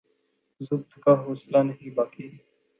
[0.61, 2.29] ضبط کا حوصلہ نہیں باقی